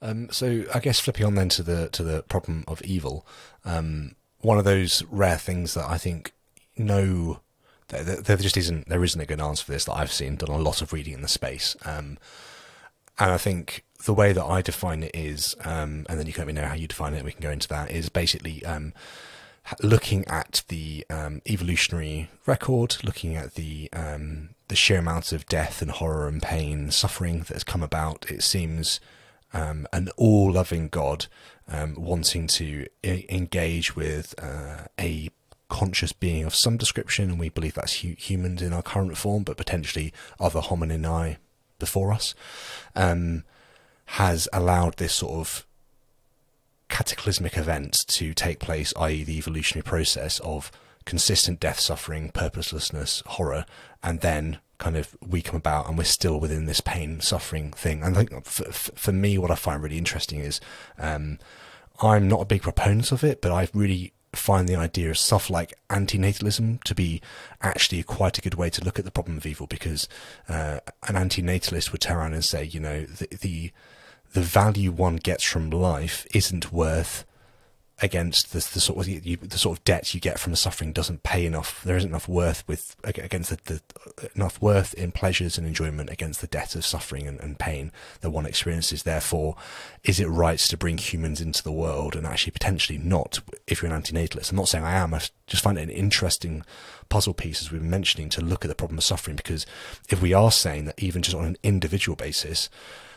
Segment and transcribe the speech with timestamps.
[0.00, 3.26] Um, so I guess flipping on then to the to the problem of evil,
[3.64, 6.32] um, one of those rare things that I think
[6.76, 7.40] no,
[7.88, 10.36] there, there, just isn't there isn't a good answer for this that I've seen.
[10.36, 12.18] Done a lot of reading in the space, um,
[13.18, 16.42] and I think the way that I define it is, um, and then you can
[16.42, 17.24] let me know how you define it.
[17.24, 17.90] We can go into that.
[17.90, 18.92] Is basically um,
[19.82, 25.82] looking at the um, evolutionary record, looking at the um, the sheer amount of death
[25.82, 28.30] and horror and pain, and suffering that has come about.
[28.30, 29.00] It seems
[29.52, 31.26] um, an all loving God
[31.70, 35.30] um, wanting to I- engage with uh, a
[35.68, 39.42] conscious being of some description, and we believe that's hu- humans in our current form,
[39.42, 41.36] but potentially other hominini
[41.78, 42.34] before us,
[42.94, 43.44] um,
[44.06, 45.66] has allowed this sort of
[46.88, 50.72] cataclysmic event to take place, i.e., the evolutionary process of
[51.04, 53.66] consistent death, suffering, purposelessness, horror,
[54.02, 58.02] and then kind of we come about and we're still within this pain, suffering thing.
[58.02, 60.60] And I think for, for me, what I find really interesting is
[60.98, 61.38] um,
[62.00, 65.50] I'm not a big proponent of it, but I really find the idea of stuff
[65.50, 67.20] like antinatalism to be
[67.62, 70.08] actually quite a good way to look at the problem of evil because
[70.48, 73.72] uh, an antinatalist would turn around and say, you know, the, the
[74.34, 77.24] the value one gets from life isn't worth
[78.00, 80.92] against the, the sort of you, the sort of debt you get from the suffering
[80.92, 81.82] doesn't pay enough.
[81.82, 86.40] There isn't enough worth with against the, the enough worth in pleasures and enjoyment against
[86.40, 87.90] the debt of suffering and, and, pain
[88.20, 89.02] that one experiences.
[89.02, 89.56] Therefore,
[90.04, 93.40] is it right to bring humans into the world and actually potentially not?
[93.66, 95.12] If you're an antinatalist, I'm not saying I am.
[95.12, 96.64] I just find it an interesting
[97.08, 99.66] puzzle piece as we've been mentioning to look at the problem of suffering because
[100.08, 102.70] if we are saying that even just on an individual basis,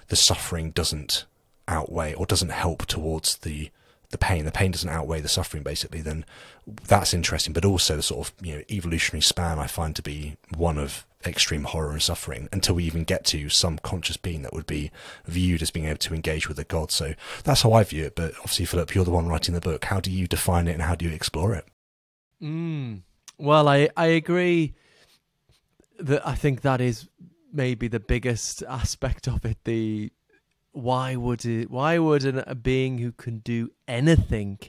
[0.08, 1.26] the suffering doesn't
[1.68, 3.70] outweigh or doesn't help towards the
[4.12, 6.26] the pain, the pain doesn't outweigh the suffering, basically, then
[6.66, 7.54] that's interesting.
[7.54, 11.06] But also the sort of you know evolutionary span I find to be one of
[11.26, 14.92] extreme horror and suffering until we even get to some conscious being that would be
[15.26, 16.92] viewed as being able to engage with a god.
[16.92, 18.16] So that's how I view it.
[18.16, 19.86] But obviously, Philip, you're the one writing the book.
[19.86, 21.66] How do you define it and how do you explore it?
[22.42, 23.02] Mm.
[23.38, 24.74] Well, I I agree
[26.00, 27.08] that I think that is
[27.54, 29.58] maybe the biggest aspect of it.
[29.64, 30.12] The
[30.72, 34.60] why would it why would an, a being who can do anything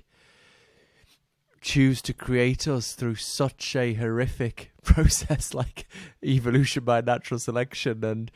[1.60, 5.86] choose to create us through such a horrific process like
[6.24, 8.04] evolution by natural selection?
[8.04, 8.30] And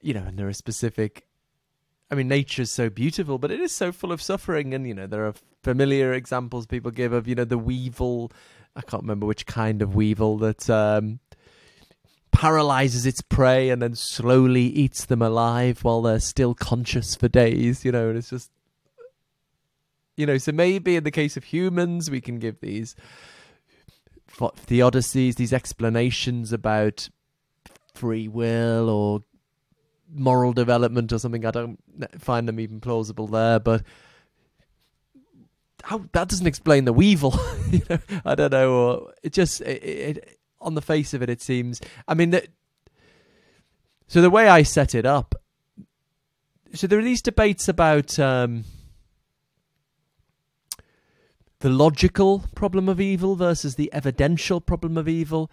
[0.00, 1.26] you know and there are specific
[2.10, 4.72] i mean nature is so beautiful but it is so full of suffering.
[4.74, 8.30] And you know there are familiar examples people give of you know the weevil
[8.76, 11.18] i can't remember which kind of weevil that um
[12.38, 17.84] paralyzes its prey and then slowly eats them alive while they're still conscious for days,
[17.84, 18.52] you know, and it's just
[20.16, 22.94] you know, so maybe in the case of humans we can give these
[24.38, 27.08] theodicies, these explanations about
[27.92, 29.24] free will or
[30.08, 31.44] moral development or something.
[31.44, 31.80] I don't
[32.18, 33.82] find them even plausible there, but
[35.82, 37.36] how that doesn't explain the weevil.
[37.72, 38.72] you know, I don't know.
[38.72, 41.80] Or it just it, it, on the face of it, it seems.
[42.06, 42.46] I mean, the,
[44.06, 45.34] so the way I set it up,
[46.74, 48.64] so there are these debates about um,
[51.60, 55.50] the logical problem of evil versus the evidential problem of evil.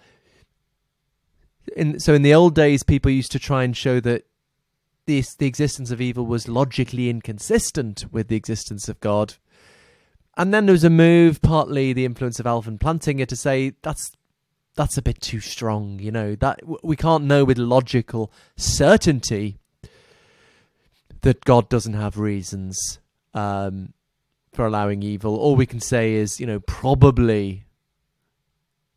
[1.75, 4.25] In, so in the old days, people used to try and show that
[5.05, 9.35] this, the existence of evil was logically inconsistent with the existence of God.
[10.37, 14.11] And then there was a move, partly the influence of Alvin Plantinga, to say that's
[14.75, 16.35] that's a bit too strong, you know.
[16.35, 19.57] That we can't know with logical certainty
[21.21, 22.99] that God doesn't have reasons
[23.33, 23.93] um,
[24.53, 25.35] for allowing evil.
[25.35, 27.65] All we can say is, you know, probably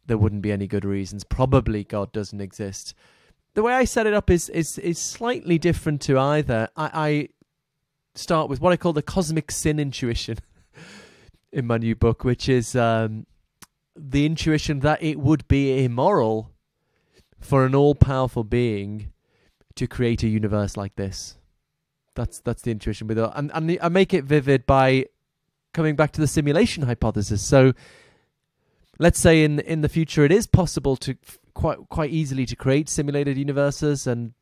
[0.07, 1.25] there wouldn't be any good reasons.
[1.25, 2.95] Probably God doesn't exist.
[3.55, 6.69] The way I set it up is is is slightly different to either.
[6.77, 7.29] I, I
[8.15, 10.39] start with what I call the cosmic sin intuition
[11.53, 13.27] in my new book, which is um,
[13.99, 16.53] the intuition that it would be immoral
[17.41, 19.13] for an all-powerful being
[19.77, 21.37] to create a universe like this.
[22.15, 25.07] That's that's the intuition with it, and and I make it vivid by
[25.73, 27.43] coming back to the simulation hypothesis.
[27.43, 27.73] So,
[28.99, 31.17] let's say in in the future it is possible to
[31.55, 34.33] quite quite easily to create simulated universes, and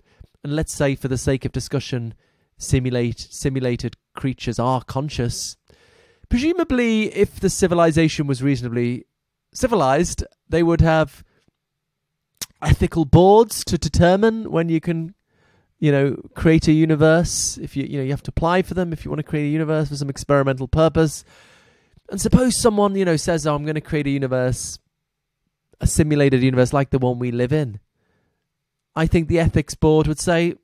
[0.43, 2.15] and let's say for the sake of discussion,
[2.57, 5.59] simulate simulated creatures are conscious.
[6.31, 9.05] Presumably, if the civilization was reasonably
[9.57, 11.25] civilized, they would have
[12.63, 15.15] ethical boards to determine when you can
[15.79, 18.95] you know create a universe if you you know you have to apply for them
[18.95, 21.23] if you want to create a universe for some experimental purpose
[22.11, 24.79] and suppose someone you know says oh, i'm going to create a universe
[25.79, 27.79] a simulated universe like the one we live in
[28.97, 30.55] i think the ethics board would say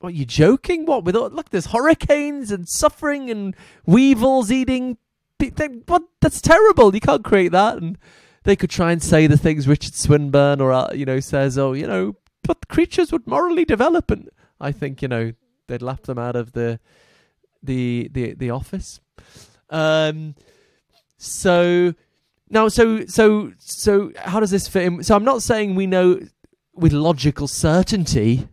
[0.00, 0.86] What, are you joking?
[0.86, 1.04] What?
[1.04, 3.54] With all, look, there's hurricanes and suffering and
[3.84, 4.96] weevils eating.
[5.86, 6.02] what?
[6.22, 6.94] That's terrible.
[6.94, 7.76] You can't create that.
[7.76, 7.98] And
[8.44, 11.58] they could try and say the things Richard Swinburne or uh, you know says.
[11.58, 14.28] Oh, you know, but creatures would morally develop, and
[14.60, 15.32] I think you know
[15.66, 16.80] they'd laugh them out of the
[17.62, 19.00] the the the office.
[19.68, 20.34] Um.
[21.18, 21.94] So
[22.48, 25.02] now, so so so, how does this fit in?
[25.04, 26.20] So I'm not saying we know
[26.74, 28.48] with logical certainty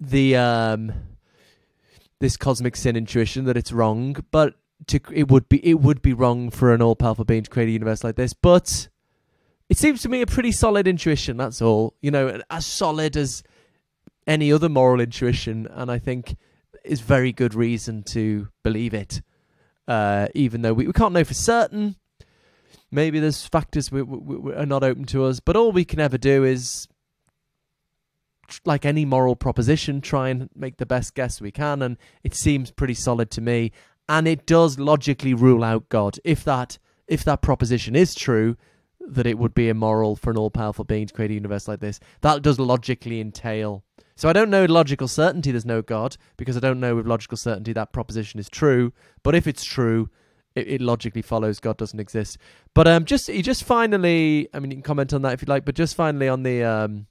[0.00, 0.92] the um
[2.20, 4.54] this cosmic sin intuition that it's wrong, but
[4.86, 7.68] to it would be it would be wrong for an all powerful being to create
[7.68, 8.32] a universe like this.
[8.32, 8.88] But
[9.68, 11.36] it seems to me a pretty solid intuition.
[11.36, 13.42] That's all, you know, as solid as
[14.26, 16.36] any other moral intuition, and I think
[16.84, 19.20] is very good reason to believe it.
[19.86, 21.96] Uh, even though we, we can't know for certain,
[22.90, 25.40] maybe there's factors we, we, we are not open to us.
[25.40, 26.88] But all we can ever do is,
[28.64, 31.82] like any moral proposition, try and make the best guess we can.
[31.82, 33.72] And it seems pretty solid to me,
[34.08, 36.18] and it does logically rule out God.
[36.24, 38.56] If that if that proposition is true,
[39.00, 41.80] that it would be immoral for an all powerful being to create a universe like
[41.80, 43.82] this, that does logically entail.
[44.14, 47.06] So I don't know with logical certainty there's no God because I don't know with
[47.06, 48.92] logical certainty that proposition is true.
[49.22, 50.10] But if it's true,
[50.54, 52.36] it, it logically follows God doesn't exist.
[52.74, 55.64] But um, just just finally, I mean, you can comment on that if you like.
[55.64, 57.06] But just finally on the um,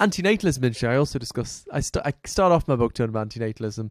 [0.00, 1.66] antinatalism issue, I also discuss.
[1.72, 3.90] I, I start off my book talking about antinatalism,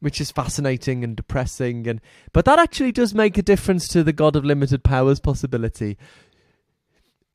[0.00, 2.00] which is fascinating and depressing, and
[2.32, 5.98] but that actually does make a difference to the God of limited powers possibility.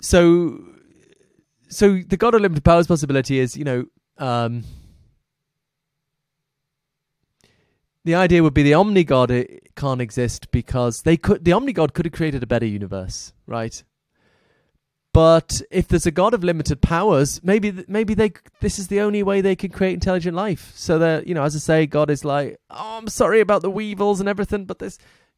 [0.02, 0.64] So,
[1.70, 3.86] so the God of limited powers possibility is, you know,
[4.18, 4.64] um,
[8.06, 9.34] the idea would be the omni god
[9.76, 13.84] can't exist because they could the omni god could have created a better universe, right?
[15.16, 19.24] But if there's a god of limited powers, maybe maybe they this is the only
[19.24, 20.74] way they can create intelligent life.
[20.76, 23.70] So that you know, as I say, God is like, oh, I'm sorry about the
[23.70, 24.98] weevils and everything, but this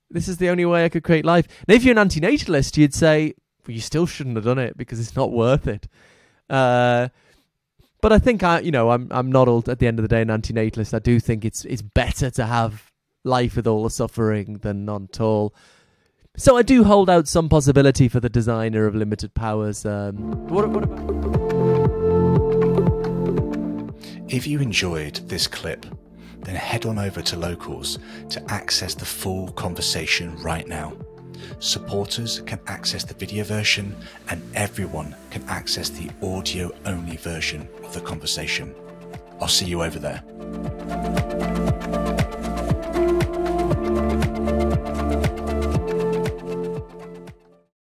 [0.10, 1.48] this is the only way I could create life.
[1.68, 3.36] And if you're an antinatalist, you'd say
[3.68, 5.88] well, you still shouldn't have done it because it's not worth it.
[6.50, 7.10] Uh,
[8.02, 10.24] but I think I, you know, I'm I'm not at the end of the day
[10.24, 10.96] an antinatalist.
[10.96, 12.92] I do think it's it's better to have
[13.24, 15.54] life with all the suffering than none at all.
[16.40, 19.88] So I do hold out some possibility for the designer of limited powers.
[19.88, 20.84] Um, what, what?
[24.30, 25.88] If you enjoyed this clip,
[26.44, 27.98] then head on over to Locals
[28.30, 30.94] to access the full conversation right now.
[31.58, 33.96] Supporters can access the video version,
[34.30, 38.76] and everyone can access the audio only version of the conversation.
[39.42, 40.24] I'll see you over there.